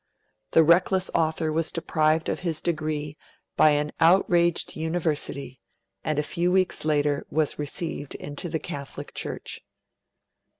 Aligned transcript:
The 0.53 0.63
reckless 0.63 1.11
author 1.13 1.51
was 1.51 1.71
deprived 1.71 2.27
of 2.27 2.39
his 2.39 2.59
degree 2.59 3.19
by 3.55 3.69
an 3.77 3.91
outraged 3.99 4.75
University, 4.75 5.59
and 6.03 6.17
a 6.17 6.23
few 6.23 6.51
weeks 6.51 6.83
later 6.85 7.23
was 7.29 7.59
received 7.59 8.15
into 8.15 8.49
the 8.49 8.57
Catholic 8.57 9.13
Church. 9.13 9.59